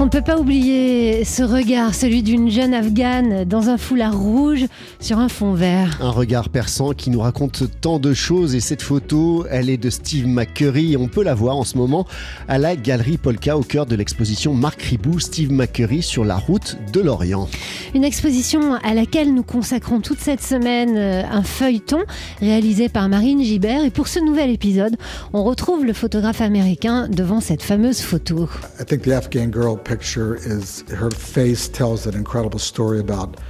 On 0.00 0.06
ne 0.06 0.10
peut 0.10 0.22
pas 0.22 0.38
oublier 0.38 1.24
ce 1.24 1.42
regard, 1.44 1.94
celui 1.94 2.22
d'une 2.22 2.50
jeune 2.50 2.74
afghane 2.74 3.44
dans 3.44 3.68
un 3.68 3.78
foulard 3.78 4.18
rouge 4.18 4.66
sur 4.98 5.18
un 5.18 5.28
fond 5.28 5.54
vert. 5.54 5.98
Un 6.02 6.10
regard 6.10 6.48
perçant 6.48 6.92
qui 6.92 7.10
nous 7.10 7.20
raconte 7.20 7.62
tant 7.80 8.00
de 8.00 8.12
choses 8.12 8.54
et 8.56 8.60
cette 8.60 8.82
photo, 8.82 9.46
elle 9.50 9.70
est 9.70 9.76
de 9.76 9.90
Steve 9.90 10.26
McCurry 10.26 10.92
et 10.92 10.96
on 10.96 11.06
peut 11.06 11.22
la 11.22 11.34
voir 11.34 11.56
en 11.56 11.64
ce 11.64 11.78
moment 11.78 12.06
à 12.48 12.58
la 12.58 12.74
Galerie 12.74 13.18
Polka 13.18 13.56
au 13.56 13.62
cœur 13.62 13.86
de 13.86 13.94
l'exposition 13.94 14.52
Marc 14.52 14.82
Ribou, 14.82 15.20
Steve 15.20 15.52
McCurry 15.52 16.02
sur 16.02 16.24
la 16.24 16.36
route 16.36 16.76
de 16.92 17.00
l'Orient. 17.00 17.48
Une 17.94 18.04
exposition 18.04 18.74
à 18.74 18.94
laquelle 18.94 19.32
nous 19.32 19.44
consacrons 19.44 20.00
toute 20.00 20.18
cette 20.18 20.42
semaine 20.42 20.96
euh, 20.96 21.22
un 21.30 21.44
feuilleton 21.44 22.00
réalisé 22.40 22.88
par 22.88 23.08
Marine 23.08 23.42
Gibert 23.42 23.84
et 23.84 23.90
pour 23.90 24.08
ce 24.08 24.18
nouvel 24.18 24.50
épisode, 24.50 24.96
on 25.32 25.44
retrouve 25.44 25.84
le 25.84 25.92
photographe 25.92 26.40
américain 26.40 27.08
devant 27.08 27.40
cette 27.40 27.62
fameuse 27.62 28.00
photo. 28.00 28.48
I 28.80 28.84
think 28.84 29.02
the 29.02 29.12
Afghan 29.12 29.50
girl 29.52 29.78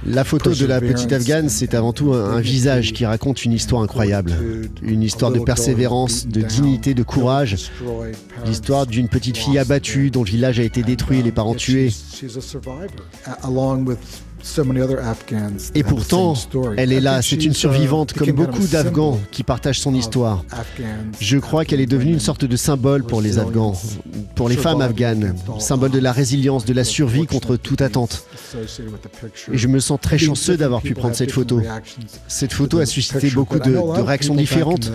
La 0.05 0.23
photo 0.23 0.53
de 0.53 0.65
la 0.65 0.81
petite 0.81 1.13
Afghane, 1.13 1.49
c'est 1.49 1.73
avant 1.73 1.93
tout 1.93 2.13
un, 2.13 2.35
un 2.35 2.41
visage 2.41 2.93
qui 2.93 3.05
raconte 3.05 3.45
une 3.45 3.53
histoire 3.53 3.81
incroyable. 3.81 4.33
Une 4.81 5.01
histoire 5.01 5.31
de 5.31 5.39
persévérance, 5.39 6.27
de 6.27 6.41
dignité, 6.41 6.93
de 6.93 7.03
courage. 7.03 7.71
L'histoire 8.45 8.85
d'une 8.85 9.07
petite 9.07 9.37
fille 9.37 9.57
abattue 9.57 10.11
dont 10.11 10.23
le 10.23 10.29
village 10.29 10.59
a 10.59 10.63
été 10.63 10.83
détruit 10.83 11.19
et 11.19 11.23
les 11.23 11.31
parents 11.31 11.55
tués. 11.55 11.91
Et 15.73 15.83
pourtant, 15.83 16.35
elle 16.77 16.93
est 16.93 16.99
là, 16.99 17.21
c'est 17.21 17.43
une 17.43 17.53
survivante 17.53 18.13
comme 18.13 18.31
beaucoup 18.31 18.67
d'Afghans 18.67 19.19
qui 19.31 19.43
partagent 19.43 19.79
son 19.79 19.93
histoire. 19.93 20.43
Je 21.19 21.37
crois 21.37 21.65
qu'elle 21.65 21.81
est 21.81 21.85
devenue 21.85 22.13
une 22.13 22.19
sorte 22.19 22.45
de 22.45 22.55
symbole 22.55 23.03
pour 23.03 23.21
les 23.21 23.39
Afghans, 23.39 23.73
pour 24.35 24.47
les 24.49 24.55
femmes 24.57 24.81
afghanes, 24.81 25.35
symbole 25.59 25.91
de 25.91 25.99
la 25.99 26.11
résilience, 26.11 26.65
de 26.65 26.73
la 26.73 26.83
survie 26.83 27.25
contre 27.25 27.55
toute 27.55 27.81
attente. 27.81 28.25
Et 29.51 29.57
je 29.57 29.67
me 29.67 29.79
sens 29.79 29.99
très 29.99 30.17
chanceux 30.17 30.57
d'avoir 30.57 30.81
pu 30.81 30.93
prendre 30.93 31.15
cette 31.15 31.31
photo. 31.31 31.61
Cette 32.27 32.53
photo 32.53 32.79
a 32.79 32.85
suscité 32.85 33.29
beaucoup 33.31 33.59
de, 33.59 33.71
de 33.71 34.01
réactions 34.01 34.35
différentes. 34.35 34.91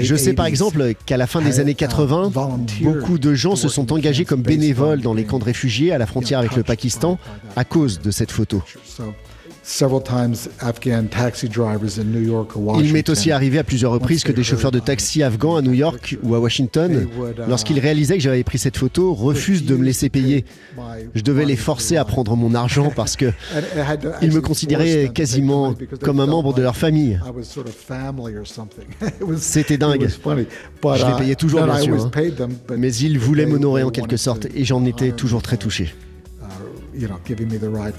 Je 0.00 0.16
sais 0.16 0.32
par 0.32 0.46
exemple 0.46 0.94
qu'à 1.06 1.16
la 1.16 1.26
fin 1.26 1.40
des 1.40 1.60
années 1.60 1.74
80, 1.74 2.32
beaucoup 2.82 3.18
de 3.18 3.34
gens 3.34 3.56
se 3.56 3.68
sont 3.68 3.92
engagés 3.92 4.24
comme 4.24 4.42
bénévoles 4.42 5.00
dans 5.00 5.14
les 5.14 5.24
camps 5.24 5.38
de 5.38 5.44
réfugiés 5.44 5.92
à 5.92 5.98
la 5.98 6.06
frontière 6.06 6.38
avec 6.38 6.56
le 6.56 6.62
Pakistan 6.62 7.18
à 7.56 7.64
cause 7.64 8.00
de 8.00 8.10
cette 8.10 8.30
photo. 8.30 8.62
Il 12.80 12.92
m'est 12.92 13.08
aussi 13.08 13.30
arrivé 13.30 13.58
à 13.58 13.64
plusieurs 13.64 13.92
reprises 13.92 14.24
que 14.24 14.32
des 14.32 14.42
chauffeurs 14.42 14.72
de 14.72 14.80
taxi 14.80 15.22
afghans 15.22 15.56
à 15.56 15.62
New 15.62 15.72
York 15.72 16.18
ou 16.22 16.34
à 16.34 16.40
Washington, 16.40 17.08
lorsqu'ils 17.48 17.78
réalisaient 17.78 18.16
que 18.16 18.22
j'avais 18.22 18.42
pris 18.42 18.58
cette 18.58 18.76
photo, 18.76 19.14
refusent 19.14 19.64
de 19.64 19.76
me 19.76 19.84
laisser 19.84 20.08
payer. 20.08 20.44
Je 21.14 21.22
devais 21.22 21.44
les 21.44 21.56
forcer 21.56 21.96
à 21.96 22.04
prendre 22.04 22.36
mon 22.36 22.54
argent 22.54 22.92
parce 22.94 23.16
que 23.16 23.26
ils 24.22 24.32
me 24.32 24.40
considéraient 24.40 25.10
quasiment 25.14 25.74
comme 26.00 26.20
un 26.20 26.26
membre 26.26 26.54
de 26.54 26.62
leur 26.62 26.76
famille. 26.76 27.20
C'était 29.36 29.78
dingue. 29.78 30.08
Je 30.08 31.06
les 31.06 31.14
payais 31.18 31.34
toujours, 31.34 31.62
bien 31.64 31.78
sûr, 31.78 32.04
hein. 32.04 32.48
mais 32.76 32.94
ils 32.94 33.18
voulaient 33.18 33.46
m'honorer 33.46 33.84
en 33.84 33.90
quelque 33.90 34.16
sorte 34.16 34.46
et 34.54 34.64
j'en 34.64 34.84
étais 34.84 35.12
toujours 35.12 35.42
très 35.42 35.56
touché. 35.56 35.94
You 36.94 37.08
know, 37.08 37.18
giving 37.24 37.48
me 37.48 37.58
the 37.58 37.68
ride. 37.68 37.94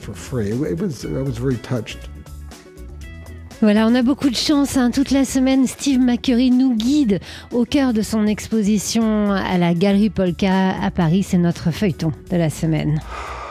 Voilà, 3.62 3.88
on 3.88 3.96
a 3.96 4.02
beaucoup 4.02 4.30
de 4.30 4.36
chance. 4.36 4.76
hein. 4.76 4.92
Toute 4.92 5.12
la 5.12 5.24
semaine, 5.24 5.68
Steve 5.68 6.00
McCurry 6.00 6.52
nous 6.52 6.76
guide 6.76 7.22
au 7.52 7.64
cœur 7.64 7.94
de 7.94 8.02
son 8.02 8.28
exposition 8.28 9.32
à 9.32 9.58
la 9.58 9.74
Galerie 9.74 10.10
Polka 10.10 10.72
à 10.82 10.92
Paris. 10.92 11.24
C'est 11.24 11.38
notre 11.38 11.72
feuilleton 11.72 12.12
de 12.30 12.36
la 12.36 12.50
semaine. 12.50 13.00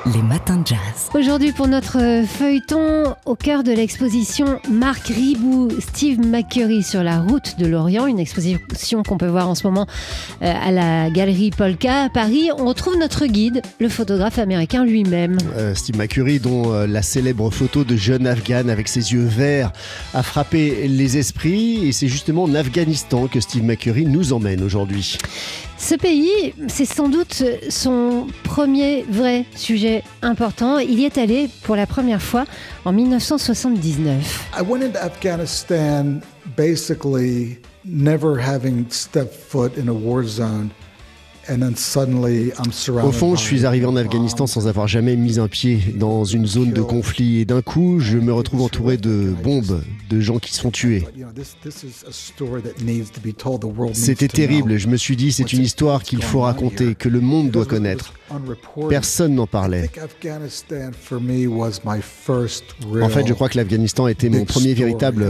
Les 0.04 0.22
matins 0.22 0.56
de 0.56 0.66
jazz. 0.66 0.78
Aujourd'hui, 1.14 1.52
pour 1.52 1.68
notre 1.68 2.24
feuilleton, 2.26 3.14
au 3.24 3.36
cœur 3.36 3.62
de 3.62 3.70
l'exposition 3.70 4.58
Marc 4.68 5.06
Ribou, 5.06 5.68
Steve 5.78 6.18
McCurry 6.18 6.82
sur 6.82 7.04
la 7.04 7.20
route 7.20 7.56
de 7.58 7.66
l'Orient, 7.66 8.08
une 8.08 8.18
exposition 8.18 9.04
qu'on 9.04 9.16
peut 9.16 9.28
voir 9.28 9.48
en 9.48 9.54
ce 9.54 9.64
moment 9.64 9.86
euh, 10.42 10.52
à 10.52 10.72
la 10.72 11.08
Galerie 11.08 11.50
Polka 11.50 12.04
à 12.04 12.08
Paris, 12.08 12.50
on 12.58 12.66
retrouve 12.66 12.98
notre 12.98 13.26
guide, 13.26 13.62
le 13.78 13.88
photographe 13.88 14.40
américain 14.40 14.84
lui-même. 14.84 15.38
Euh, 15.56 15.72
Steve 15.76 15.96
McCurry, 15.96 16.40
dont 16.40 16.72
euh, 16.72 16.88
la 16.88 17.02
célèbre 17.02 17.48
photo 17.50 17.84
de 17.84 17.94
jeune 17.94 18.26
afghane 18.26 18.70
avec 18.70 18.88
ses 18.88 19.12
yeux 19.12 19.24
verts 19.24 19.72
a 20.14 20.24
frappé 20.24 20.88
les 20.88 21.16
esprits. 21.16 21.86
Et 21.86 21.92
c'est 21.92 22.08
justement 22.08 22.42
en 22.42 22.54
Afghanistan 22.56 23.28
que 23.28 23.38
Steve 23.38 23.62
McCurry 23.62 24.04
nous 24.06 24.32
emmène 24.32 24.64
aujourd'hui. 24.64 25.16
Ce 25.82 25.96
pays, 25.96 26.54
c'est 26.68 26.84
sans 26.84 27.08
doute 27.08 27.42
son 27.68 28.28
premier 28.44 29.02
vrai 29.02 29.44
sujet 29.56 30.04
important. 30.22 30.78
Il 30.78 31.00
y 31.00 31.04
est 31.04 31.18
allé 31.18 31.50
pour 31.64 31.74
la 31.74 31.88
première 31.88 32.22
fois 32.22 32.44
en 32.84 32.92
1979. 32.92 34.50
I 34.56 34.62
went 34.62 34.84
into 34.84 34.96
Afghanistan 35.02 36.22
basically 36.56 37.58
never 37.84 38.38
having 38.38 38.88
stepped 38.90 39.34
foot 39.34 39.76
in 39.76 39.88
a 39.88 39.92
war 39.92 40.22
zone. 40.22 40.70
Au 43.02 43.12
fond, 43.12 43.36
je 43.36 43.40
suis 43.40 43.66
arrivé 43.66 43.86
en 43.86 43.96
Afghanistan 43.96 44.46
sans 44.46 44.68
avoir 44.68 44.88
jamais 44.88 45.16
mis 45.16 45.38
un 45.38 45.48
pied 45.48 45.80
dans 45.94 46.24
une 46.24 46.46
zone 46.46 46.72
de 46.72 46.82
conflit 46.82 47.40
et 47.40 47.44
d'un 47.44 47.62
coup, 47.62 48.00
je 48.00 48.18
me 48.18 48.32
retrouve 48.32 48.62
entouré 48.62 48.96
de 48.96 49.34
bombes, 49.42 49.82
de 50.10 50.20
gens 50.20 50.38
qui 50.38 50.54
sont 50.54 50.70
tués. 50.70 51.06
C'était 53.92 54.28
terrible, 54.28 54.76
je 54.78 54.88
me 54.88 54.96
suis 54.96 55.16
dit 55.16 55.32
c'est 55.32 55.52
une 55.52 55.62
histoire 55.62 56.02
qu'il 56.02 56.22
faut 56.22 56.40
raconter, 56.40 56.94
que 56.94 57.08
le 57.08 57.20
monde 57.20 57.50
doit 57.50 57.66
connaître. 57.66 58.14
Personne 58.88 59.34
n'en 59.34 59.46
parlait. 59.46 59.90
En 63.02 63.08
fait, 63.08 63.26
je 63.26 63.32
crois 63.34 63.48
que 63.50 63.58
l'Afghanistan 63.58 64.08
était 64.08 64.30
mon 64.30 64.44
premier 64.46 64.72
véritable 64.74 65.26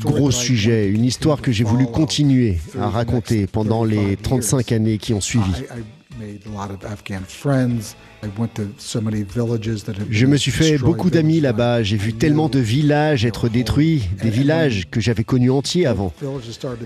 gros 0.00 0.30
sujet, 0.30 0.88
une 0.88 1.04
histoire 1.04 1.42
que 1.42 1.52
j'ai 1.52 1.64
voulu 1.64 1.86
continuer 1.86 2.58
à 2.80 2.88
raconter 2.88 3.46
pendant 3.46 3.84
les 3.84 4.16
35 4.16 4.72
années 4.72 4.98
qui 4.98 5.12
ont 5.12 5.20
suivi. 5.20 5.52
I, 5.70 5.78
I 5.78 5.82
made 6.18 6.40
a 6.46 6.50
lot 6.50 6.70
of 6.70 6.84
Afghan 6.84 7.22
friends. 7.26 7.96
I 8.22 8.28
went 8.38 8.54
to 8.54 8.68
so 8.78 9.00
many 9.00 9.22
villages 9.22 9.84
that 9.84 9.92
had 9.92 10.06
Je 10.10 10.26
me 10.26 10.36
suis 10.36 10.50
fait 10.50 10.78
beaucoup 10.78 11.10
d'amis 11.10 11.40
là-bas, 11.40 11.82
j'ai 11.82 11.96
vu 11.96 12.12
tellement 12.12 12.48
de 12.48 12.58
villages 12.58 13.24
être 13.24 13.48
détruits, 13.48 14.08
des 14.22 14.30
villages 14.30 14.88
que 14.90 15.00
j'avais 15.00 15.24
connus 15.24 15.50
entiers 15.50 15.86
avant. 15.86 16.12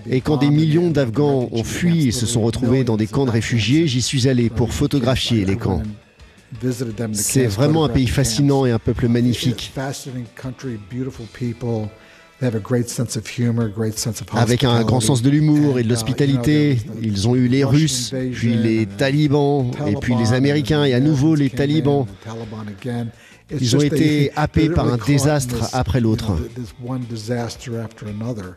Et 0.08 0.20
quand 0.20 0.38
des 0.38 0.50
millions 0.50 0.90
d'Afghans 0.90 1.48
ont 1.52 1.64
fui 1.64 2.08
et 2.08 2.12
se 2.12 2.26
sont 2.26 2.42
retrouvés 2.42 2.84
dans 2.84 2.96
des 2.96 3.06
camps 3.06 3.26
de 3.26 3.30
réfugiés, 3.30 3.86
j'y 3.86 4.02
suis 4.02 4.28
allé 4.28 4.50
pour 4.50 4.72
photographier 4.72 5.44
les 5.44 5.56
camps. 5.56 5.82
C'est 7.12 7.46
vraiment 7.46 7.84
un 7.84 7.88
pays 7.88 8.08
fascinant 8.08 8.66
et 8.66 8.72
un 8.72 8.78
peuple 8.78 9.08
magnifique, 9.08 9.72
Fascinating 12.40 12.40
country, 12.40 12.40
beautiful 12.40 12.40
people. 12.40 12.46
They 12.46 12.46
have 12.46 12.54
a 12.54 12.60
great 12.60 12.88
sense 12.88 13.16
of 13.16 13.26
humor, 13.26 13.68
great 13.68 13.98
sense 13.98 14.20
of 14.20 14.26
avec 14.34 14.64
un 14.64 14.82
grand 14.82 15.00
sens 15.00 15.22
de 15.22 15.30
l'humour 15.30 15.78
et 15.78 15.82
de 15.82 15.88
uh, 15.88 15.90
l'hospitalité. 15.90 16.78
Ils 17.02 17.28
ont 17.28 17.36
eu 17.36 17.48
les 17.48 17.64
Russes, 17.64 18.14
puis 18.32 18.54
les 18.54 18.84
and 18.84 18.96
talibans, 18.96 19.70
et 19.86 19.96
puis 19.96 20.14
les 20.14 20.24
Taliban, 20.24 20.36
Américains, 20.36 20.84
et 20.84 20.94
à 20.94 20.98
and 20.98 21.00
nouveau 21.00 21.36
the 21.36 21.40
les 21.40 21.52
Americans 21.54 22.06
talibans. 22.26 23.06
Ils 23.60 23.76
ont 23.76 23.80
été 23.80 24.30
happés 24.36 24.70
par 24.70 24.86
un 24.92 24.96
désastre 24.96 25.68
après 25.72 26.00
l'autre. 26.00 26.36
this 26.54 26.72
one 26.86 27.00
disaster 27.10 27.80
after 27.80 28.06
another. 28.06 28.56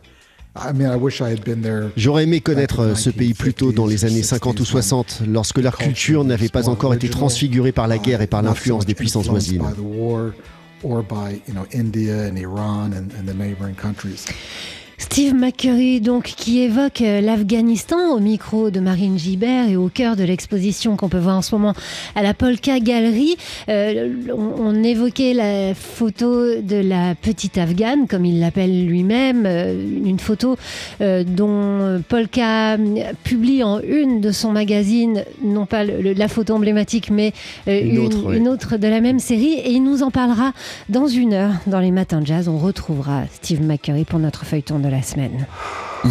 I 0.55 0.72
mean, 0.72 0.88
I 0.88 0.95
wish 0.95 1.19
I 1.19 1.31
had 1.31 1.43
been 1.43 1.61
there. 1.61 1.89
J'aurais 1.97 2.23
aimé 2.23 2.39
connaître 2.39 2.95
ce 2.95 3.09
pays 3.09 3.33
plus 3.33 3.55
tôt 3.55 3.72
dans 3.72 3.88
les 3.88 4.05
années 4.05 4.22
50 4.22 4.59
ou 4.59 4.66
60, 4.66 5.23
lorsque 5.27 5.57
leur 5.57 5.75
culture 5.77 6.23
n'avait 6.23 6.49
pas 6.49 6.69
encore 6.69 6.93
été 6.93 7.09
transfigurée 7.09 7.72
par 7.72 7.88
la 7.88 7.97
guerre 7.97 8.22
et 8.22 8.27
par 8.27 8.43
uh, 8.43 8.45
l'influence 8.45 8.85
des 8.85 8.93
puissances 8.93 9.27
voisines. 9.27 9.63
Or 10.83 11.01
by, 11.01 11.41
you 11.47 11.53
know, 11.53 11.66
India 11.71 12.23
and 12.23 12.38
Iran 12.38 12.94
and, 12.94 13.13
and 13.13 13.27
the 13.27 13.33
neighboring 13.33 13.75
countries. 13.75 14.27
Steve 15.03 15.36
McCurry, 15.36 16.00
donc, 16.02 16.23
qui 16.23 16.61
évoque 16.61 17.02
euh, 17.02 17.20
l'Afghanistan 17.22 18.16
au 18.16 18.20
micro 18.20 18.72
de 18.72 18.79
Marine 18.79 19.20
Gibert 19.20 19.67
et 19.70 19.76
au 19.76 19.90
cœur 19.90 20.16
de 20.16 20.23
l'exposition 20.23 20.96
qu'on 20.96 21.09
peut 21.09 21.20
voir 21.20 21.38
en 21.38 21.41
ce 21.41 21.53
moment 21.53 21.73
à 22.16 22.23
la 22.23 22.34
Polka 22.34 22.79
Galerie. 22.79 23.35
Euh, 23.70 24.09
on, 24.35 24.53
on 24.70 24.84
évoquait 24.84 25.34
la 25.34 25.76
photo 25.76 26.55
de 26.61 26.78
la 26.78 27.16
petite 27.16 27.58
Afghane, 27.58 28.08
comme 28.08 28.26
il 28.26 28.40
l'appelle 28.40 28.85
lui-même, 28.88 29.44
euh, 29.46 29.76
une 30.05 30.20
photo 30.20 30.55
euh, 31.02 31.23
dont 31.23 32.02
Polka 32.08 32.78
publie 33.23 33.61
en 33.61 33.79
une 33.82 34.20
de 34.22 34.32
son 34.32 34.52
magazine, 34.53 35.26
non 35.44 35.66
pas 35.67 35.84
le- 35.84 36.14
la 36.14 36.28
photo 36.29 36.56
emblématique, 36.56 37.11
mais 37.11 37.34
euh, 37.67 37.82
Une 37.84 37.99
autre, 37.99 38.17
oui. 38.26 38.38
une 38.38 38.47
autre 38.47 38.78
de 38.78 38.88
la 38.88 39.02
même 39.02 39.20
série. 39.20 39.53
Et 39.53 39.72
il 39.73 39.84
nous 39.84 40.02
en 40.02 40.09
parlera 40.11 40.53
dans 40.90 41.08
une 41.08 41.34
heure 41.34 41.53
dans 41.67 41.82
les 41.82 41.91
matins 41.91 42.22
de 42.22 42.26
jazz. 42.26 42.47
On 42.47 42.58
retrouvera 42.58 43.23
Steve 43.34 43.61
McCurry 43.61 44.06
pour 44.06 44.17
notre 44.20 44.46
feuilleton 44.46 44.79
de 44.79 44.88
la 44.88 45.03
semaine. 45.03 45.47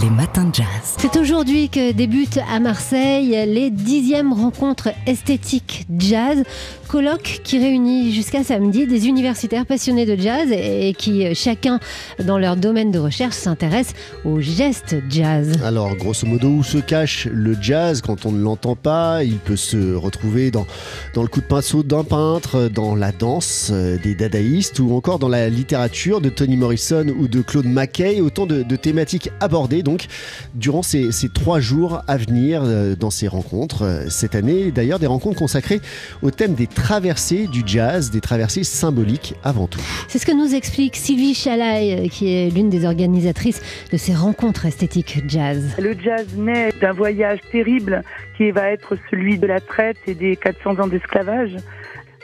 Les 0.00 0.08
matins 0.08 0.44
de 0.44 0.54
jazz. 0.54 0.96
C'est 0.96 1.18
aujourd'hui 1.18 1.68
que 1.68 1.92
débutent 1.92 2.40
à 2.50 2.60
Marseille 2.60 3.36
les 3.46 3.68
dixièmes 3.70 4.32
rencontres 4.32 4.88
esthétiques 5.06 5.84
jazz, 5.98 6.44
colloque 6.88 7.40
qui 7.44 7.58
réunit 7.58 8.10
jusqu'à 8.10 8.42
samedi 8.42 8.86
des 8.86 9.06
universitaires 9.06 9.66
passionnés 9.66 10.06
de 10.06 10.16
jazz 10.16 10.50
et 10.50 10.94
qui 10.96 11.34
chacun 11.34 11.78
dans 12.24 12.38
leur 12.38 12.56
domaine 12.56 12.90
de 12.90 12.98
recherche 12.98 13.34
s'intéresse 13.34 13.92
au 14.24 14.40
geste 14.40 14.96
jazz. 15.10 15.60
Alors 15.62 15.94
grosso 15.96 16.26
modo 16.26 16.48
où 16.48 16.62
se 16.62 16.78
cache 16.78 17.26
le 17.30 17.54
jazz 17.60 18.00
quand 18.00 18.24
on 18.24 18.32
ne 18.32 18.42
l'entend 18.42 18.76
pas? 18.76 19.24
Il 19.24 19.36
peut 19.36 19.56
se 19.56 19.94
retrouver 19.94 20.50
dans, 20.50 20.66
dans 21.12 21.22
le 21.22 21.28
coup 21.28 21.40
de 21.40 21.46
pinceau 21.46 21.82
d'un 21.82 22.04
peintre, 22.04 22.70
dans 22.74 22.94
la 22.94 23.12
danse 23.12 23.68
euh, 23.70 23.98
des 24.02 24.14
dadaïstes 24.14 24.78
ou 24.78 24.94
encore 24.94 25.18
dans 25.18 25.28
la 25.28 25.50
littérature 25.50 26.22
de 26.22 26.30
Toni 26.30 26.56
Morrison 26.56 27.06
ou 27.18 27.28
de 27.28 27.42
Claude 27.42 27.66
Mackay, 27.66 28.22
autant 28.22 28.46
de, 28.46 28.62
de 28.62 28.76
thématiques 28.76 29.30
abordées 29.40 29.81
donc 29.82 30.06
durant 30.54 30.82
ces, 30.82 31.10
trois 31.32 31.60
jours 31.60 32.02
à 32.08 32.16
venir 32.16 32.62
euh, 32.64 32.94
dans 32.94 33.10
ces 33.10 33.28
rencontres. 33.28 33.82
Euh, 33.82 34.04
cette 34.08 34.34
année, 34.34 34.70
d'ailleurs, 34.70 34.98
des 34.98 35.06
rencontres 35.06 35.38
consacrées 35.38 35.80
au 36.22 36.30
thème 36.30 36.54
des 36.54 36.66
traversées 36.66 37.46
du 37.46 37.62
jazz, 37.64 38.10
des 38.10 38.20
traversées 38.20 38.64
symboliques 38.64 39.34
avant 39.44 39.66
tout. 39.66 39.80
C'est 40.08 40.18
ce 40.18 40.26
que 40.26 40.32
nous 40.32 40.54
explique 40.54 40.96
Sylvie 40.96 41.34
Chalaï, 41.34 41.92
euh, 41.92 42.08
qui 42.08 42.32
est 42.32 42.50
l'une 42.50 42.70
des 42.70 42.84
organisatrices 42.84 43.60
de 43.90 43.96
ces 43.96 44.14
rencontres 44.14 44.66
esthétiques 44.66 45.22
jazz. 45.28 45.74
Le 45.78 45.94
jazz 45.98 46.26
naît 46.36 46.72
d'un 46.80 46.92
voyage 46.92 47.40
terrible 47.50 48.02
qui 48.36 48.50
va 48.50 48.70
être 48.70 48.96
celui 49.10 49.38
de 49.38 49.46
la 49.46 49.60
traite 49.60 49.98
et 50.06 50.14
des 50.14 50.36
400 50.36 50.78
ans 50.80 50.86
d'esclavage. 50.86 51.56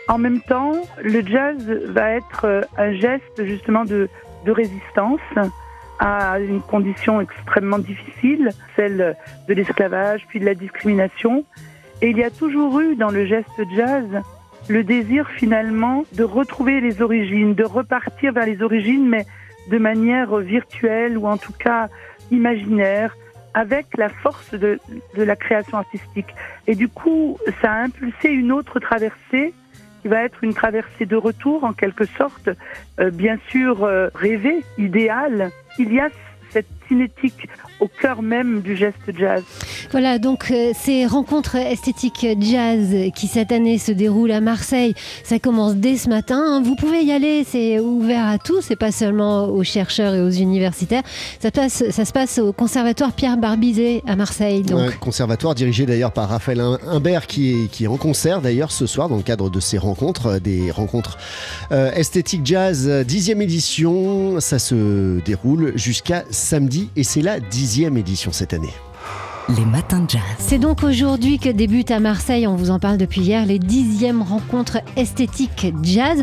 En 0.09 0.19
même 0.19 0.41
temps, 0.41 0.73
le 1.03 1.25
jazz 1.27 1.57
va 1.89 2.13
être 2.13 2.67
un 2.79 2.93
geste 2.95 3.45
justement 3.45 3.85
de, 3.85 4.09
de 4.47 4.53
résistance, 4.53 5.21
à 5.99 6.39
une 6.39 6.61
condition 6.61 7.21
extrêmement 7.21 7.79
difficile, 7.79 8.51
celle 8.77 9.17
de 9.49 9.55
l'esclavage, 9.55 10.27
puis 10.29 10.41
de 10.41 10.45
la 10.45 10.55
discrimination. 10.55 11.45
Et 12.03 12.11
il 12.11 12.19
y 12.19 12.25
a 12.25 12.31
toujours 12.31 12.79
eu 12.81 12.95
dans 12.95 13.11
le 13.11 13.27
geste 13.27 13.61
jazz 13.75 14.07
le 14.69 14.85
désir 14.85 15.29
finalement 15.31 16.05
de 16.15 16.25
retrouver 16.25 16.81
les 16.81 17.01
origines, 17.01 17.55
de 17.55 17.65
repartir 17.65 18.33
vers 18.33 18.47
les 18.47 18.63
origines, 18.63 19.09
mais 19.09 19.27
de 19.71 19.79
manière 19.79 20.37
virtuelle 20.37 21.17
ou 21.19 21.27
en 21.27 21.37
tout 21.37 21.53
cas 21.53 21.89
imaginaire, 22.31 23.17
avec 23.55 23.87
la 23.97 24.09
force 24.09 24.53
de, 24.53 24.79
de 25.17 25.23
la 25.23 25.37
création 25.37 25.79
artistique. 25.79 26.29
Et 26.67 26.75
du 26.75 26.89
coup, 26.89 27.39
ça 27.61 27.73
a 27.73 27.83
impulsé 27.83 28.29
une 28.29 28.53
autre 28.53 28.79
traversée 28.79 29.55
qui 30.03 30.09
va 30.09 30.23
être 30.23 30.45
une 30.45 30.55
traversée 30.55 31.07
de 31.07 31.17
retour 31.17 31.65
en 31.65 31.73
quelque 31.73 32.05
sorte, 32.05 32.51
euh, 33.01 33.11
bien 33.11 33.39
sûr 33.49 33.85
euh, 33.85 34.11
rêvée, 34.15 34.63
idéale. 34.77 35.51
Il 35.79 35.93
y 35.93 36.01
a 36.01 36.09
cette 36.51 36.78
cinétique 36.89 37.49
au 37.81 37.89
cœur 38.01 38.23
même 38.23 38.61
du 38.61 38.77
geste 38.77 38.97
jazz. 39.17 39.43
Voilà, 39.93 40.19
donc 40.19 40.51
euh, 40.51 40.73
ces 40.75 41.07
rencontres 41.07 41.57
esthétiques 41.57 42.27
jazz 42.41 42.95
qui 43.15 43.27
cette 43.27 43.53
année 43.53 43.79
se 43.79 43.93
déroulent 43.93 44.33
à 44.33 44.41
Marseille, 44.41 44.95
ça 45.23 45.39
commence 45.39 45.77
dès 45.77 45.97
ce 45.97 46.09
matin. 46.09 46.61
Vous 46.63 46.75
pouvez 46.75 47.03
y 47.03 47.13
aller, 47.13 47.45
c'est 47.45 47.79
ouvert 47.79 48.27
à 48.27 48.39
tous, 48.39 48.63
c'est 48.63 48.77
pas 48.77 48.93
seulement 48.93 49.47
aux 49.47 49.63
chercheurs 49.63 50.15
et 50.15 50.21
aux 50.21 50.31
universitaires. 50.31 51.03
Ça, 51.41 51.51
passe, 51.51 51.85
ça 51.91 52.05
se 52.05 52.13
passe 52.13 52.39
au 52.39 52.53
conservatoire 52.53 53.13
Pierre 53.13 53.37
Barbizet 53.37 54.03
à 54.07 54.17
Marseille. 54.17 54.63
Donc. 54.63 54.99
conservatoire 54.99 55.55
dirigé 55.55 55.87
d'ailleurs 55.87 56.13
par 56.13 56.29
Raphaël 56.29 56.61
Imbert 56.87 57.27
qui 57.27 57.53
est, 57.53 57.69
qui 57.69 57.85
est 57.85 57.89
en 57.89 57.97
concert 57.97 58.41
d'ailleurs 58.41 58.73
ce 58.73 58.87
soir 58.87 59.09
dans 59.09 59.17
le 59.17 59.23
cadre 59.23 59.51
de 59.51 59.61
ces 59.61 59.79
rencontres, 59.79 60.27
euh, 60.27 60.39
des 60.41 60.71
rencontres 60.71 61.19
euh, 61.73 61.93
esthétiques 61.93 62.45
jazz, 62.45 62.89
dixième 63.07 63.43
édition. 63.43 64.41
Ça 64.41 64.59
se 64.59 65.21
déroule 65.21 65.73
jusqu'à 65.77 66.25
samedi 66.31 66.78
et 66.97 67.05
c'est 67.05 67.23
la 67.23 67.41
dixième 67.41 67.97
édition 67.97 68.33
cette 68.33 68.53
année. 68.53 68.73
Les 69.57 69.65
matins 69.65 70.01
de 70.01 70.11
jazz. 70.11 70.21
C'est 70.39 70.59
donc 70.59 70.83
aujourd'hui 70.83 71.39
que 71.39 71.49
débute 71.49 71.91
à 71.91 72.01
Marseille, 72.01 72.47
on 72.47 72.57
vous 72.57 72.71
en 72.71 72.79
parle 72.79 72.99
depuis 72.99 73.23
hier, 73.23 73.47
les 73.47 73.59
dixièmes 73.59 74.21
rencontres 74.21 74.79
esthétiques 74.97 75.73
jazz 75.83 76.23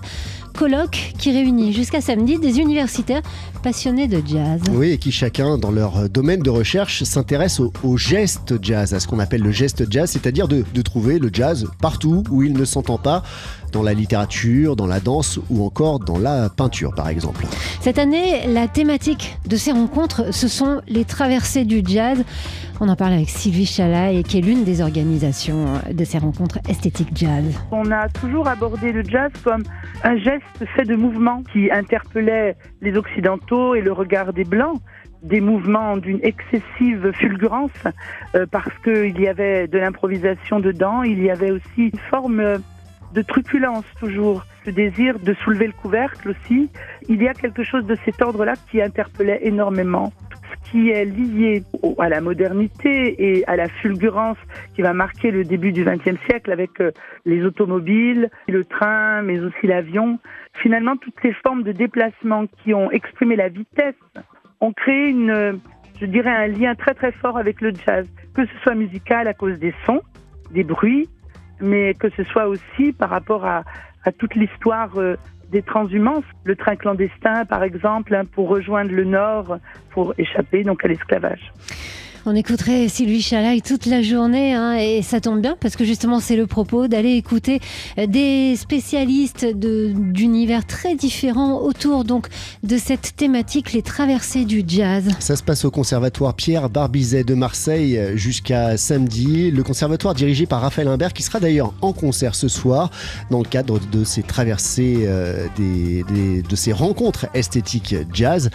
colloque 0.55 1.13
qui 1.17 1.31
réunit 1.31 1.73
jusqu'à 1.73 2.01
samedi 2.01 2.39
des 2.39 2.59
universitaires 2.59 3.21
passionnés 3.61 4.07
de 4.07 4.21
jazz. 4.25 4.61
Oui, 4.71 4.91
et 4.91 4.97
qui 4.97 5.11
chacun, 5.11 5.57
dans 5.57 5.71
leur 5.71 6.09
domaine 6.09 6.41
de 6.41 6.49
recherche, 6.49 7.03
s'intéresse 7.03 7.59
au, 7.59 7.97
geste 7.97 8.55
jazz, 8.61 8.93
à 8.93 8.99
ce 8.99 9.07
qu'on 9.07 9.19
appelle 9.19 9.41
le 9.41 9.51
geste 9.51 9.91
jazz, 9.91 10.09
c'est-à-dire 10.11 10.47
de, 10.47 10.63
de 10.73 10.81
trouver 10.81 11.19
le 11.19 11.29
jazz 11.31 11.67
partout 11.81 12.23
où 12.29 12.43
il 12.43 12.53
ne 12.53 12.65
s'entend 12.65 12.97
pas, 12.97 13.23
dans 13.75 13.83
la 13.83 13.93
littérature, 13.93 14.77
dans 14.77 14.87
la 14.87 15.01
danse 15.01 15.37
ou 15.49 15.65
encore 15.65 15.99
dans 15.99 16.17
la 16.17 16.49
peinture 16.49 16.95
par 16.95 17.09
exemple. 17.09 17.45
Cette 17.81 17.99
année, 17.99 18.47
la 18.47 18.69
thématique 18.69 19.37
de 19.45 19.57
ces 19.57 19.73
rencontres, 19.73 20.33
ce 20.33 20.47
sont 20.47 20.81
les 20.87 21.03
traversées 21.03 21.65
du 21.65 21.81
jazz. 21.85 22.23
On 22.79 22.87
en 22.87 22.95
parle 22.95 23.13
avec 23.13 23.29
Sylvie 23.29 23.65
Chalay, 23.65 24.23
qui 24.23 24.37
est 24.37 24.41
l'une 24.41 24.63
des 24.63 24.81
organisations 24.81 25.65
de 25.91 26.05
ces 26.05 26.19
rencontres 26.19 26.59
esthétiques 26.69 27.09
jazz. 27.13 27.43
On 27.71 27.91
a 27.91 28.07
toujours 28.07 28.47
abordé 28.47 28.93
le 28.93 29.03
jazz 29.03 29.31
comme 29.43 29.63
un 30.03 30.17
geste 30.17 30.44
fait 30.75 30.85
de 30.85 30.95
mouvements 30.95 31.43
qui 31.51 31.71
interpellait 31.71 32.55
les 32.81 32.97
Occidentaux 32.97 33.75
et 33.75 33.81
le 33.81 33.91
regard 33.91 34.33
des 34.33 34.45
Blancs 34.45 34.79
des 35.25 35.41
mouvements 35.41 35.97
d'une 35.97 36.19
excessive 36.21 37.11
fulgurance 37.13 37.71
euh, 38.35 38.45
parce 38.49 38.71
qu'il 38.83 39.19
y 39.19 39.27
avait 39.27 39.67
de 39.67 39.79
l'improvisation 39.79 40.59
dedans, 40.59 41.01
il 41.01 41.21
y 41.21 41.31
avait 41.31 41.51
aussi 41.51 41.89
une 41.93 41.99
forme 42.11 42.59
de 43.13 43.21
truculence 43.21 43.85
toujours, 43.99 44.45
ce 44.65 44.69
désir 44.69 45.19
de 45.19 45.33
soulever 45.43 45.67
le 45.67 45.73
couvercle 45.73 46.29
aussi. 46.29 46.69
Il 47.07 47.23
y 47.23 47.27
a 47.27 47.33
quelque 47.33 47.63
chose 47.63 47.85
de 47.85 47.97
cet 48.05 48.21
ordre-là 48.21 48.53
qui 48.69 48.81
interpellait 48.81 49.39
énormément. 49.41 50.11
Qui 50.63 50.89
est 50.89 51.05
lié 51.05 51.63
à 51.99 52.09
la 52.09 52.21
modernité 52.21 53.37
et 53.37 53.45
à 53.47 53.55
la 53.55 53.69
fulgurance 53.69 54.37
qui 54.75 54.81
va 54.81 54.93
marquer 54.93 55.31
le 55.31 55.43
début 55.43 55.71
du 55.71 55.83
XXe 55.85 56.19
siècle 56.27 56.51
avec 56.51 56.81
euh, 56.81 56.91
les 57.25 57.43
automobiles, 57.43 58.29
le 58.47 58.65
train, 58.65 59.21
mais 59.21 59.39
aussi 59.39 59.67
l'avion. 59.67 60.19
Finalement, 60.61 60.97
toutes 60.97 61.15
ces 61.21 61.33
formes 61.33 61.63
de 61.63 61.71
déplacement 61.71 62.45
qui 62.47 62.73
ont 62.73 62.91
exprimé 62.91 63.35
la 63.35 63.49
vitesse 63.49 63.95
ont 64.61 64.73
créé 64.73 65.09
une, 65.09 65.59
je 65.99 66.05
dirais, 66.05 66.31
un 66.31 66.47
lien 66.47 66.75
très 66.75 66.93
très 66.93 67.11
fort 67.11 67.37
avec 67.37 67.61
le 67.61 67.71
jazz, 67.85 68.07
que 68.33 68.45
ce 68.45 68.57
soit 68.63 68.75
musical 68.75 69.27
à 69.27 69.33
cause 69.33 69.57
des 69.59 69.73
sons, 69.85 70.01
des 70.51 70.63
bruits, 70.63 71.09
mais 71.61 71.93
que 71.93 72.09
ce 72.09 72.23
soit 72.23 72.47
aussi 72.47 72.93
par 72.93 73.09
rapport 73.09 73.45
à, 73.45 73.63
toute 74.19 74.35
l'histoire 74.35 74.91
euh, 74.97 75.15
des 75.55 75.61
transhumances, 75.61 76.25
le 76.43 76.57
train 76.57 76.75
clandestin 76.75 77.45
par 77.45 77.63
exemple, 77.63 78.13
hein, 78.13 78.23
pour 78.29 78.49
rejoindre 78.49 78.91
le 78.91 79.05
Nord, 79.05 79.57
pour 79.91 80.13
échapper 80.17 80.65
donc 80.65 80.83
à 80.83 80.89
l'esclavage. 80.89 81.53
On 82.27 82.33
écouterait 82.33 82.87
Sylvie 82.87 83.21
Chalaï 83.21 83.61
toute 83.61 83.85
la 83.85 84.01
journée 84.01 84.55
hein, 84.55 84.73
et 84.79 85.03
ça 85.03 85.21
tombe 85.21 85.41
bien 85.41 85.55
parce 85.59 85.75
que 85.75 85.85
justement 85.85 86.19
c'est 86.19 86.35
le 86.35 86.47
propos 86.47 86.87
d'aller 86.87 87.11
écouter 87.11 87.59
euh, 87.99 88.07
des 88.07 88.55
spécialistes 88.55 89.45
d'univers 89.45 90.65
très 90.65 90.95
différents 90.95 91.59
autour 91.59 92.03
donc 92.03 92.29
de 92.63 92.79
cette 92.79 93.15
thématique, 93.15 93.73
les 93.73 93.83
traversées 93.83 94.43
du 94.43 94.63
jazz. 94.65 95.03
Ça 95.19 95.35
se 95.35 95.43
passe 95.43 95.65
au 95.65 95.71
conservatoire 95.71 96.33
Pierre 96.33 96.67
Barbizet 96.67 97.23
de 97.23 97.35
Marseille 97.35 97.95
euh, 97.95 98.17
jusqu'à 98.17 98.75
samedi. 98.75 99.51
Le 99.51 99.61
conservatoire 99.61 100.15
dirigé 100.15 100.47
par 100.47 100.61
Raphaël 100.61 100.87
Imbert 100.87 101.13
qui 101.13 101.21
sera 101.21 101.39
d'ailleurs 101.39 101.75
en 101.81 101.93
concert 101.93 102.33
ce 102.33 102.47
soir 102.47 102.89
dans 103.29 103.39
le 103.39 103.45
cadre 103.47 103.79
de 103.91 104.03
ces 104.03 104.23
traversées, 104.23 105.01
euh, 105.03 105.45
de 105.59 106.55
ces 106.55 106.73
rencontres 106.73 107.27
esthétiques 107.35 107.95
jazz 108.11 108.49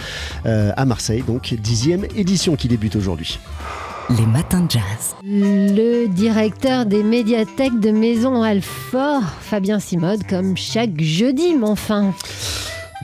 à 0.44 0.84
Marseille. 0.84 1.22
Donc 1.24 1.54
dixième 1.54 2.04
édition 2.16 2.56
qui 2.56 2.66
débute 2.66 2.96
aujourd'hui. 2.96 3.38
Les 4.18 4.26
matins 4.26 4.62
de 4.62 4.70
jazz. 4.72 5.14
Le 5.22 6.06
directeur 6.08 6.84
des 6.84 7.04
médiathèques 7.04 7.78
de 7.78 7.92
Maison 7.92 8.42
Alfort, 8.42 9.22
Fabien 9.40 9.78
Simode, 9.78 10.26
comme 10.28 10.56
chaque 10.56 11.00
jeudi, 11.00 11.54
mon 11.54 11.68
enfin. 11.68 12.12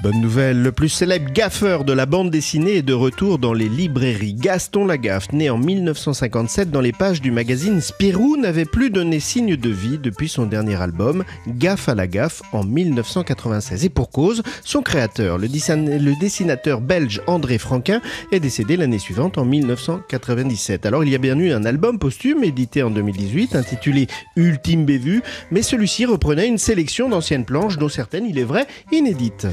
Bonne 0.02 0.20
nouvelle, 0.20 0.60
le 0.60 0.72
plus 0.72 0.90
célèbre 0.90 1.32
gaffeur 1.32 1.82
de 1.82 1.94
la 1.94 2.04
bande 2.04 2.30
dessinée 2.30 2.76
est 2.76 2.82
de 2.82 2.92
retour 2.92 3.38
dans 3.38 3.54
les 3.54 3.68
librairies. 3.68 4.34
Gaston 4.34 4.84
Lagaffe, 4.84 5.32
né 5.32 5.48
en 5.48 5.56
1957 5.56 6.70
dans 6.70 6.82
les 6.82 6.92
pages 6.92 7.22
du 7.22 7.30
magazine 7.30 7.80
Spirou, 7.80 8.36
n'avait 8.36 8.66
plus 8.66 8.90
donné 8.90 9.20
signe 9.20 9.56
de 9.56 9.70
vie 9.70 9.96
depuis 9.96 10.28
son 10.28 10.44
dernier 10.44 10.74
album, 10.74 11.24
Gaffe 11.48 11.88
à 11.88 11.94
la 11.94 12.06
gaffe, 12.06 12.42
en 12.52 12.62
1996. 12.62 13.86
Et 13.86 13.88
pour 13.88 14.10
cause, 14.10 14.42
son 14.64 14.82
créateur, 14.82 15.38
le, 15.38 15.48
dessinateur 16.20 16.82
belge 16.82 17.22
André 17.26 17.56
Franquin, 17.56 18.02
est 18.32 18.40
décédé 18.40 18.76
l'année 18.76 18.98
suivante 18.98 19.38
en 19.38 19.46
1997. 19.46 20.84
Alors 20.84 21.04
il 21.04 21.10
y 21.10 21.14
a 21.14 21.18
bien 21.18 21.38
eu 21.38 21.52
un 21.52 21.64
album 21.64 21.98
posthume 21.98 22.44
édité 22.44 22.82
en 22.82 22.90
2018 22.90 23.56
intitulé 23.56 24.08
Ultime 24.36 24.84
Bévue, 24.84 25.22
mais 25.50 25.62
celui-ci 25.62 26.04
reprenait 26.04 26.48
une 26.48 26.58
sélection 26.58 27.08
d'anciennes 27.08 27.46
planches 27.46 27.78
dont 27.78 27.88
certaines, 27.88 28.26
il 28.26 28.38
est 28.38 28.44
vrai, 28.44 28.66
inédites. 28.92 29.46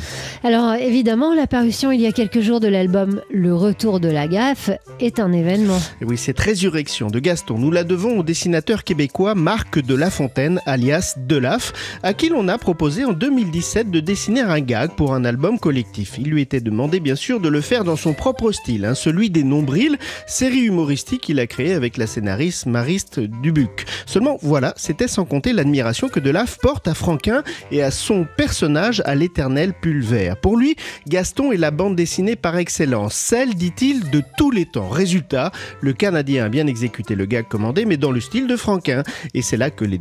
Alors 0.44 0.74
évidemment, 0.74 1.34
la 1.34 1.48
parution 1.48 1.92
il 1.92 2.02
y 2.02 2.08
a 2.08 2.12
quelques 2.12 2.42
jours 2.42 2.60
de 2.60 2.68
l'album 2.68 3.22
Le 3.32 3.56
Retour 3.56 4.00
de 4.00 4.10
la 4.10 4.28
gaffe 4.28 4.70
est 5.00 5.20
un 5.20 5.32
événement. 5.32 5.80
oui, 6.02 6.18
cette 6.18 6.40
résurrection 6.40 7.08
de 7.08 7.20
Gaston, 7.20 7.58
nous 7.58 7.72
la 7.72 7.84
devons 7.84 8.20
au 8.20 8.24
dessinateur 8.24 8.84
québécois 8.84 9.36
Marc 9.36 9.80
de 9.80 9.96
La 9.96 10.10
alias 10.66 11.16
Delaf, 11.18 11.74
à 12.04 12.14
qui 12.14 12.30
l'on 12.30 12.48
a 12.48 12.58
proposé 12.58 13.06
en 13.06 13.14
2017 13.14 13.90
de 13.90 14.00
dessiner 14.00 14.42
un 14.42 14.60
gag 14.60 14.92
pour 14.92 15.14
un 15.14 15.26
album 15.26 15.60
collectif. 15.60 16.16
Il 16.18 16.30
lui 16.30 16.42
était 16.42 16.62
demandé 16.62 17.00
bien 17.00 17.16
sûr 17.16 17.40
de 17.40 17.50
le 17.50 17.62
faire 17.62 17.84
dans 17.84 17.96
son 17.96 18.14
propre 18.14 18.52
style, 18.52 18.86
hein, 18.86 18.96
celui 18.96 19.30
des 19.30 19.44
nombrils, 19.44 19.98
série 20.28 20.66
humoristique 20.66 21.22
qu'il 21.22 21.40
a 21.40 21.48
créée 21.48 21.74
avec 21.74 21.98
la 21.98 22.08
scénariste 22.08 22.66
Mariste 22.66 23.20
Dubuc. 23.20 23.86
Seulement 24.06 24.38
voilà, 24.42 24.74
c'était 24.78 25.08
sans 25.08 25.26
compter 25.26 25.54
l'admiration 25.54 26.10
que 26.10 26.20
Delaf 26.20 26.58
porte 26.62 26.88
à 26.88 26.94
Franquin 26.94 27.44
et 27.72 27.82
à 27.82 27.92
son 27.92 28.26
personnage 28.38 29.02
à 29.06 29.16
l'éternel 29.16 29.74
pulvère. 29.74 30.23
Pour 30.42 30.58
lui, 30.58 30.76
Gaston 31.08 31.52
est 31.52 31.58
la 31.58 31.72
bande 31.72 31.96
dessinée 31.96 32.36
par 32.36 32.58
excellence, 32.58 33.14
celle, 33.14 33.56
dit-il, 33.56 34.10
de 34.10 34.22
tous 34.38 34.52
les 34.52 34.66
temps. 34.66 34.90
Résultat, 34.90 35.52
le 35.82 35.94
Canadien 35.94 36.46
a 36.46 36.50
bien 36.50 36.68
exécuté 36.68 37.16
le 37.16 37.26
gag 37.26 37.48
commandé, 37.48 37.86
mais 37.86 37.98
dans 37.98 38.12
le 38.12 38.20
style 38.20 38.48
de 38.48 38.56
Franquin. 38.56 39.04
Et 39.34 39.42
c'est 39.42 39.58
là 39.58 39.70
que 39.70 39.86
les, 39.86 39.98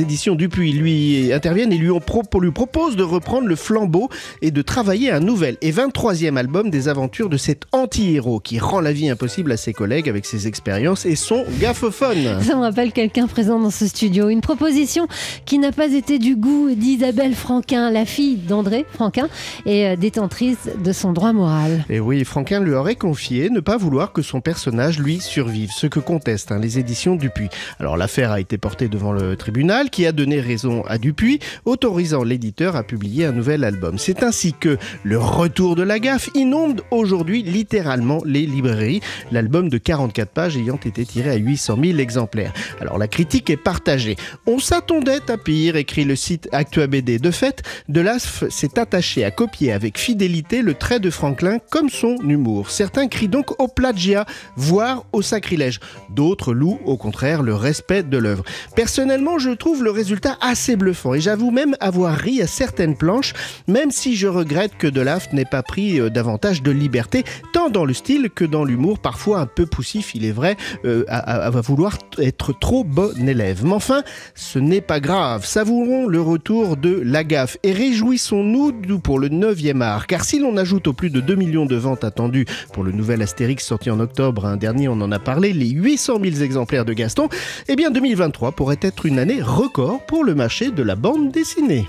éditions 0.00 0.34
Dupuis 0.34 0.72
lui 0.72 1.32
interviennent 1.32 1.72
et 1.72 1.78
lui, 1.78 1.90
lui 1.90 2.50
proposent 2.50 2.96
de 2.96 3.02
reprendre 3.02 3.48
le 3.48 3.56
flambeau 3.56 4.08
et 4.42 4.50
de 4.50 4.62
travailler 4.62 5.10
un 5.10 5.20
nouvel 5.20 5.56
et 5.62 5.72
23e 5.72 6.36
album 6.36 6.70
des 6.70 6.88
aventures 6.88 7.28
de 7.28 7.36
cet 7.36 7.64
anti-héros 7.72 8.40
qui 8.40 8.58
rend 8.58 8.80
la 8.80 8.92
vie 8.92 9.08
impossible 9.08 9.52
à 9.52 9.56
ses 9.56 9.72
collègues 9.72 10.08
avec 10.08 10.26
ses 10.26 10.46
expériences 10.46 11.06
et 11.06 11.16
son 11.16 11.44
gaffophone. 11.60 12.42
Ça 12.42 12.56
me 12.56 12.60
rappelle 12.60 12.92
quelqu'un 12.92 13.26
présent 13.26 13.58
dans 13.58 13.70
ce 13.70 13.86
studio. 13.86 14.28
Une 14.28 14.40
proposition 14.40 15.06
qui 15.44 15.58
n'a 15.58 15.72
pas 15.72 15.92
été 15.92 16.18
du 16.18 16.36
goût 16.36 16.70
d'Isabelle 16.74 17.34
Franquin, 17.34 17.90
la 17.90 18.04
fille 18.04 18.36
d'André 18.36 18.84
Franquin 18.92 19.28
et 19.66 19.86
euh, 19.86 19.96
détentrice 19.96 20.68
de 20.82 20.92
son 20.92 21.12
droit 21.12 21.32
moral. 21.32 21.84
Et 21.88 22.00
oui, 22.00 22.24
Franquin 22.24 22.60
lui 22.60 22.74
aurait 22.74 22.96
confié 22.96 23.50
ne 23.50 23.60
pas 23.60 23.76
vouloir 23.76 24.12
que 24.12 24.22
son 24.22 24.40
personnage 24.40 24.98
lui 24.98 25.20
survive, 25.20 25.70
ce 25.72 25.86
que 25.86 26.00
contestent 26.00 26.52
hein, 26.52 26.58
les 26.58 26.78
éditions 26.78 27.16
Dupuis. 27.16 27.48
Alors 27.78 27.96
l'affaire 27.96 28.32
a 28.32 28.40
été 28.40 28.58
portée 28.58 28.88
devant 28.88 29.12
le 29.12 29.36
tribunal 29.36 29.90
qui 29.90 30.06
a 30.06 30.12
donné 30.12 30.40
raison 30.40 30.82
à 30.86 30.98
Dupuis, 30.98 31.40
autorisant 31.64 32.22
l'éditeur 32.22 32.76
à 32.76 32.82
publier 32.82 33.26
un 33.26 33.32
nouvel 33.32 33.64
album. 33.64 33.98
C'est 33.98 34.22
ainsi 34.22 34.52
que 34.52 34.78
le 35.02 35.18
retour 35.18 35.76
de 35.76 35.82
la 35.82 35.98
gaffe 35.98 36.30
inonde 36.34 36.82
aujourd'hui 36.90 37.42
littéralement 37.42 38.20
les 38.24 38.46
librairies, 38.46 39.00
l'album 39.32 39.68
de 39.68 39.78
44 39.78 40.30
pages 40.30 40.56
ayant 40.56 40.76
été 40.76 41.04
tiré 41.04 41.30
à 41.30 41.36
800 41.36 41.78
000 41.82 41.98
exemplaires. 41.98 42.52
Alors 42.80 42.98
la 42.98 43.08
critique 43.08 43.50
est 43.50 43.56
partagée. 43.56 44.16
On 44.46 44.58
s'attendait 44.58 45.30
à 45.30 45.36
pire, 45.36 45.76
écrit 45.76 46.04
le 46.04 46.16
site 46.16 46.48
ActuaBD. 46.52 47.18
De 47.18 47.30
fait, 47.30 47.62
Delasf 47.88 48.48
s'est 48.48 48.78
attaché 48.78 49.19
à 49.24 49.30
copier 49.30 49.72
avec 49.72 49.98
fidélité 49.98 50.62
le 50.62 50.74
trait 50.74 51.00
de 51.00 51.10
Franklin 51.10 51.58
comme 51.70 51.90
son 51.90 52.16
humour. 52.16 52.70
Certains 52.70 53.08
crient 53.08 53.28
donc 53.28 53.60
au 53.60 53.68
plagiat, 53.68 54.26
voire 54.56 55.04
au 55.12 55.22
sacrilège. 55.22 55.80
D'autres 56.10 56.52
louent 56.52 56.80
au 56.84 56.96
contraire 56.96 57.42
le 57.42 57.54
respect 57.54 58.02
de 58.02 58.18
l'œuvre. 58.18 58.44
Personnellement, 58.76 59.38
je 59.38 59.50
trouve 59.50 59.84
le 59.84 59.90
résultat 59.90 60.36
assez 60.40 60.76
bluffant 60.76 61.14
et 61.14 61.20
j'avoue 61.20 61.50
même 61.50 61.76
avoir 61.80 62.16
ri 62.16 62.42
à 62.42 62.46
certaines 62.46 62.96
planches, 62.96 63.32
même 63.68 63.90
si 63.90 64.16
je 64.16 64.26
regrette 64.26 64.76
que 64.78 64.86
Delaf 64.86 65.32
n'ait 65.32 65.44
pas 65.44 65.62
pris 65.62 66.00
euh, 66.00 66.10
davantage 66.10 66.62
de 66.62 66.70
liberté, 66.70 67.24
tant 67.52 67.70
dans 67.70 67.84
le 67.84 67.94
style 67.94 68.30
que 68.30 68.44
dans 68.44 68.64
l'humour, 68.64 68.98
parfois 68.98 69.40
un 69.40 69.46
peu 69.46 69.66
poussif, 69.66 70.14
il 70.14 70.24
est 70.24 70.32
vrai, 70.32 70.56
euh, 70.84 71.04
à, 71.08 71.50
vouloir 71.50 71.98
être 72.18 72.58
trop 72.58 72.84
bon 72.84 73.12
élève. 73.26 73.64
Mais 73.64 73.72
enfin, 73.72 74.02
ce 74.34 74.58
n'est 74.58 74.80
pas 74.80 75.00
grave. 75.00 75.44
Savourons 75.44 76.06
le 76.06 76.20
retour 76.20 76.76
de 76.76 77.00
la 77.04 77.24
gaffe 77.24 77.56
et 77.62 77.72
réjouissons-nous 77.72 78.72
pour 79.10 79.18
le 79.18 79.28
9e 79.28 79.80
art, 79.80 80.06
car 80.06 80.22
si 80.22 80.38
l'on 80.38 80.56
ajoute 80.56 80.86
aux 80.86 80.92
plus 80.92 81.10
de 81.10 81.18
2 81.20 81.34
millions 81.34 81.66
de 81.66 81.74
ventes 81.74 82.04
attendues 82.04 82.46
pour 82.72 82.84
le 82.84 82.92
nouvel 82.92 83.22
Astérix 83.22 83.66
sorti 83.66 83.90
en 83.90 83.98
octobre, 83.98 84.46
un 84.46 84.56
dernier 84.56 84.86
on 84.86 85.00
en 85.00 85.10
a 85.10 85.18
parlé, 85.18 85.52
les 85.52 85.70
800 85.70 86.20
000 86.22 86.36
exemplaires 86.44 86.84
de 86.84 86.92
Gaston, 86.92 87.28
eh 87.66 87.74
bien 87.74 87.90
2023 87.90 88.52
pourrait 88.52 88.78
être 88.80 89.06
une 89.06 89.18
année 89.18 89.42
record 89.42 90.06
pour 90.06 90.22
le 90.22 90.36
marché 90.36 90.70
de 90.70 90.84
la 90.84 90.94
bande 90.94 91.32
dessinée. 91.32 91.88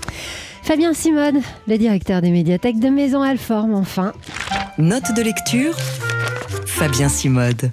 Fabien 0.64 0.94
Simone, 0.94 1.42
le 1.68 1.78
directeur 1.78 2.22
des 2.22 2.32
médiathèques 2.32 2.80
de 2.80 2.88
Maison 2.88 3.22
Alforme, 3.22 3.74
enfin. 3.74 4.14
Note 4.76 5.14
de 5.14 5.22
lecture 5.22 5.76
Fabien 6.66 7.08
Simode. 7.08 7.70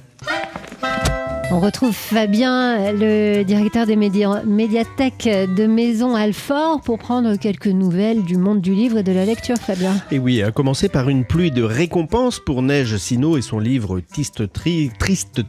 On 1.51 1.59
retrouve 1.59 1.93
Fabien, 1.93 2.91
le 2.91 3.41
directeur 3.41 3.87
des 3.87 3.95
médiathèques 3.95 5.27
de 5.27 5.65
Maison 5.65 6.13
Alfort, 6.13 6.81
pour 6.81 6.99
prendre 6.99 7.37
quelques 7.37 7.65
nouvelles 7.65 8.21
du 8.21 8.37
monde 8.37 8.61
du 8.61 8.75
livre 8.75 8.99
et 8.99 9.03
de 9.03 9.11
la 9.11 9.25
lecture, 9.25 9.57
Fabien. 9.57 9.95
Et 10.11 10.19
oui, 10.19 10.43
à 10.43 10.51
commencer 10.51 10.89
par 10.89 11.09
une 11.09 11.25
pluie 11.25 11.49
de 11.49 11.63
récompenses 11.63 12.39
pour 12.39 12.61
Neige 12.61 12.97
Sino 12.97 13.35
et 13.35 13.41
son 13.41 13.57
livre 13.57 13.99
Triste, 13.99 14.43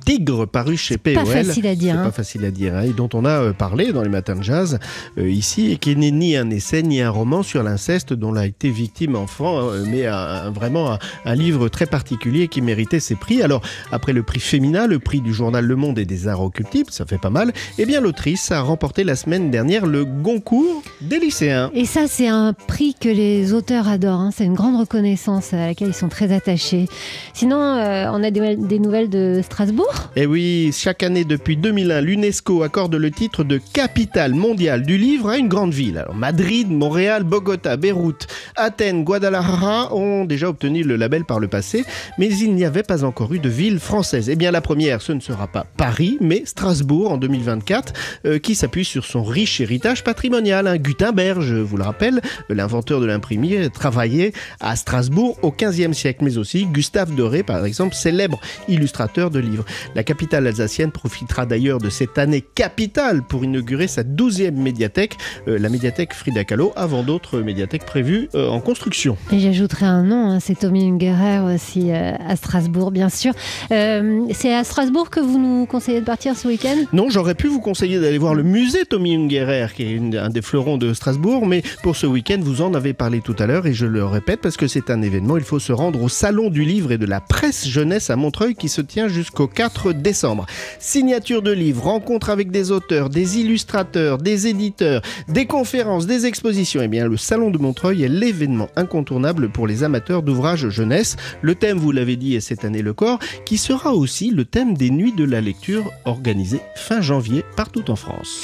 Tigre, 0.00 0.46
paru 0.46 0.78
chez 0.78 0.96
POL. 0.96 1.16
Pas 1.16 1.24
facile 1.26 1.66
à 1.66 1.74
dire. 1.74 1.96
Pas 1.96 2.04
hein. 2.04 2.12
facile 2.12 2.46
à 2.46 2.50
dire, 2.50 2.76
hein, 2.76 2.82
et 2.84 2.94
dont 2.94 3.10
on 3.12 3.26
a 3.26 3.42
euh, 3.42 3.52
parlé 3.52 3.92
dans 3.92 4.02
les 4.02 4.08
matins 4.08 4.36
de 4.36 4.42
jazz 4.42 4.78
euh, 5.18 5.28
ici, 5.28 5.70
et 5.70 5.76
qui 5.76 5.94
n'est 5.96 6.10
ni 6.10 6.34
un 6.34 6.48
essai 6.48 6.82
ni 6.82 7.02
un 7.02 7.10
roman 7.10 7.42
sur 7.42 7.62
l'inceste 7.62 8.14
dont 8.14 8.34
a 8.36 8.46
été 8.46 8.70
victime 8.70 9.16
enfant, 9.16 9.68
hein, 9.68 9.84
mais 9.86 10.06
vraiment 10.50 10.92
un, 10.92 10.98
un 11.26 11.34
livre 11.34 11.68
très 11.68 11.86
particulier 11.86 12.48
qui 12.48 12.62
méritait 12.62 13.00
ses 13.00 13.16
prix. 13.16 13.42
Alors, 13.42 13.60
après 13.92 14.14
le 14.14 14.22
prix 14.22 14.40
Féminin, 14.40 14.86
le 14.86 14.98
prix 14.98 15.20
du 15.20 15.34
journal 15.34 15.66
Le 15.66 15.76
Monde, 15.76 15.89
et 15.98 16.04
des 16.04 16.28
arts 16.28 16.42
occultibles, 16.42 16.90
ça 16.90 17.06
fait 17.06 17.18
pas 17.18 17.30
mal, 17.30 17.52
eh 17.78 17.86
bien 17.86 18.00
l'autrice 18.00 18.50
a 18.52 18.60
remporté 18.60 19.04
la 19.04 19.16
semaine 19.16 19.50
dernière 19.50 19.86
le 19.86 20.04
Goncourt 20.04 20.82
des 21.00 21.18
lycéens. 21.18 21.70
Et 21.74 21.84
ça, 21.84 22.06
c'est 22.08 22.28
un 22.28 22.52
prix 22.52 22.94
que 22.98 23.08
les 23.08 23.52
auteurs 23.52 23.88
adorent, 23.88 24.20
hein. 24.20 24.30
c'est 24.34 24.44
une 24.44 24.54
grande 24.54 24.78
reconnaissance 24.78 25.52
à 25.52 25.66
laquelle 25.66 25.88
ils 25.88 25.94
sont 25.94 26.08
très 26.08 26.32
attachés. 26.32 26.86
Sinon, 27.32 27.60
euh, 27.60 28.10
on 28.12 28.22
a 28.22 28.30
des, 28.30 28.78
nouvelles 28.78 29.08
de 29.08 29.40
Strasbourg 29.42 30.10
Eh 30.16 30.26
oui, 30.26 30.70
chaque 30.76 31.02
année 31.02 31.24
depuis 31.24 31.56
2001, 31.56 32.00
l'UNESCO 32.00 32.62
accorde 32.62 32.94
le 32.94 33.10
titre 33.10 33.44
de 33.44 33.60
capitale 33.72 34.34
mondiale 34.34 34.82
du 34.82 34.96
livre 34.98 35.30
à 35.30 35.38
une 35.38 35.48
grande 35.48 35.72
ville. 35.72 35.98
Alors 35.98 36.14
Madrid, 36.14 36.70
Montréal, 36.70 37.24
Bogota, 37.24 37.76
Beyrouth, 37.76 38.26
Athènes, 38.56 39.04
Guadalajara 39.04 39.94
ont 39.94 40.24
déjà 40.24 40.48
obtenu 40.48 40.82
le 40.82 40.96
label 40.96 41.24
par 41.24 41.40
le 41.40 41.48
passé, 41.48 41.84
mais 42.18 42.28
il 42.28 42.54
n'y 42.54 42.64
avait 42.64 42.82
pas 42.82 43.04
encore 43.04 43.32
eu 43.32 43.38
de 43.38 43.48
ville 43.48 43.78
française. 43.78 44.28
Eh 44.28 44.36
bien 44.36 44.50
la 44.50 44.60
première, 44.60 45.02
ce 45.02 45.12
ne 45.12 45.20
sera 45.20 45.46
pas 45.46 45.66
Paris, 45.80 46.18
mais 46.20 46.42
Strasbourg 46.44 47.10
en 47.10 47.16
2024, 47.16 47.94
euh, 48.26 48.38
qui 48.38 48.54
s'appuie 48.54 48.84
sur 48.84 49.06
son 49.06 49.22
riche 49.22 49.62
héritage 49.62 50.04
patrimonial. 50.04 50.76
Gutenberg, 50.78 51.40
je 51.40 51.54
vous 51.54 51.78
le 51.78 51.84
rappelle, 51.84 52.20
l'inventeur 52.50 53.00
de 53.00 53.06
l'imprimerie, 53.06 53.70
travaillait 53.70 54.32
à 54.60 54.76
Strasbourg 54.76 55.38
au 55.40 55.50
XVe 55.50 55.94
siècle, 55.94 56.22
mais 56.22 56.36
aussi 56.36 56.66
Gustave 56.66 57.14
Doré, 57.14 57.42
par 57.42 57.64
exemple, 57.64 57.94
célèbre 57.94 58.38
illustrateur 58.68 59.30
de 59.30 59.38
livres. 59.38 59.64
La 59.94 60.04
capitale 60.04 60.46
alsacienne 60.46 60.90
profitera 60.90 61.46
d'ailleurs 61.46 61.78
de 61.78 61.88
cette 61.88 62.18
année 62.18 62.42
capitale 62.42 63.22
pour 63.22 63.42
inaugurer 63.42 63.88
sa 63.88 64.02
12e 64.02 64.50
médiathèque, 64.50 65.16
euh, 65.48 65.58
la 65.58 65.70
médiathèque 65.70 66.12
Frida 66.12 66.44
Kahlo, 66.44 66.74
avant 66.76 67.02
d'autres 67.02 67.40
médiathèques 67.40 67.86
prévues 67.86 68.28
euh, 68.34 68.50
en 68.50 68.60
construction. 68.60 69.16
Et 69.32 69.40
j'ajouterai 69.40 69.86
un 69.86 70.02
nom, 70.02 70.28
hein, 70.28 70.40
c'est 70.40 70.58
Tommy 70.58 70.90
Ungerer 70.90 71.54
aussi 71.54 71.90
à 71.90 72.36
Strasbourg, 72.36 72.90
bien 72.90 73.08
sûr. 73.08 73.32
c'est 73.70 74.54
à 74.54 74.62
Strasbourg 74.62 75.08
que 75.08 75.20
vous 75.20 75.38
nous 75.38 75.69
conseiller 75.70 76.00
de 76.00 76.04
partir 76.04 76.36
ce 76.36 76.48
week-end? 76.48 76.76
Non, 76.92 77.10
j'aurais 77.10 77.36
pu 77.36 77.46
vous 77.46 77.60
conseiller 77.60 78.00
d'aller 78.00 78.18
voir 78.18 78.34
le 78.34 78.42
musée 78.42 78.84
Tommy 78.84 79.14
Ungerer, 79.14 79.68
qui 79.74 79.84
est 79.84 80.16
un 80.16 80.28
des 80.28 80.42
fleurons 80.42 80.78
de 80.78 80.92
Strasbourg, 80.92 81.46
mais 81.46 81.62
pour 81.84 81.94
ce 81.94 82.06
week-end, 82.06 82.38
vous 82.40 82.60
en 82.60 82.74
avez 82.74 82.92
parlé 82.92 83.20
tout 83.20 83.36
à 83.38 83.46
l'heure 83.46 83.66
et 83.66 83.72
je 83.72 83.86
le 83.86 84.04
répète 84.04 84.40
parce 84.40 84.56
que 84.56 84.66
c'est 84.66 84.90
un 84.90 85.00
événement. 85.00 85.36
Il 85.36 85.44
faut 85.44 85.60
se 85.60 85.72
rendre 85.72 86.02
au 86.02 86.08
Salon 86.08 86.50
du 86.50 86.64
livre 86.64 86.90
et 86.90 86.98
de 86.98 87.06
la 87.06 87.20
presse 87.20 87.68
jeunesse 87.68 88.10
à 88.10 88.16
Montreuil 88.16 88.56
qui 88.56 88.68
se 88.68 88.80
tient 88.80 89.06
jusqu'au 89.06 89.46
4 89.46 89.92
décembre. 89.92 90.44
Signature 90.80 91.40
de 91.40 91.52
livres, 91.52 91.84
rencontres 91.84 92.30
avec 92.30 92.50
des 92.50 92.72
auteurs, 92.72 93.08
des 93.08 93.38
illustrateurs, 93.38 94.18
des 94.18 94.48
éditeurs, 94.48 95.02
des 95.28 95.46
conférences, 95.46 96.08
des 96.08 96.26
expositions. 96.26 96.82
Eh 96.82 96.88
bien, 96.88 97.06
le 97.06 97.16
Salon 97.16 97.52
de 97.52 97.58
Montreuil 97.58 98.02
est 98.02 98.08
l'événement 98.08 98.70
incontournable 98.74 99.50
pour 99.50 99.68
les 99.68 99.84
amateurs 99.84 100.24
d'ouvrages 100.24 100.68
jeunesse. 100.68 101.16
Le 101.42 101.54
thème, 101.54 101.78
vous 101.78 101.92
l'avez 101.92 102.16
dit, 102.16 102.34
est 102.34 102.40
cette 102.40 102.64
année 102.64 102.82
le 102.82 102.92
corps, 102.92 103.20
qui 103.46 103.56
sera 103.56 103.94
aussi 103.94 104.30
le 104.30 104.44
thème 104.44 104.76
des 104.76 104.90
nuits 104.90 105.12
de 105.12 105.24
la 105.24 105.40
lecture 105.40 105.59
organisée 106.04 106.60
fin 106.74 107.00
janvier 107.00 107.44
partout 107.56 107.90
en 107.90 107.96
France. 107.96 108.42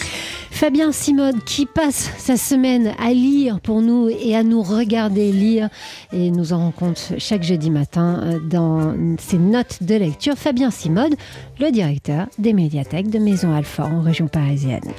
Fabien 0.51 0.91
Simode 0.93 1.45
qui 1.45 1.67
passe 1.67 2.11
sa 2.17 2.37
semaine 2.37 2.95
à 2.99 3.13
lire 3.13 3.61
pour 3.61 3.83
nous 3.83 4.09
et 4.09 4.35
à 4.35 4.43
nous 4.43 4.63
regarder 4.63 5.31
lire 5.31 5.69
et 6.13 6.31
nous 6.31 6.53
en 6.53 6.59
rend 6.59 6.71
compte 6.71 7.13
chaque 7.19 7.43
jeudi 7.43 7.71
matin 7.71 8.21
euh, 8.23 8.39
dans 8.41 8.95
ses 9.19 9.39
notes 9.39 9.83
de 9.83 9.97
lecture. 9.97 10.35
Fabien 10.37 10.71
Simode, 10.71 11.15
le 11.61 11.71
directeur 11.71 12.27
des 12.39 12.53
médiathèques 12.53 13.11
de 13.11 13.19
Maison 13.19 13.55
Alfort 13.55 13.93
en 13.93 14.01
région 14.01 14.29
parisienne. 14.29 14.93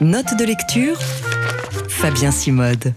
Notes 0.00 0.38
de 0.38 0.44
lecture 0.44 0.98
Fabien 1.88 2.30
Simode. 2.30 2.94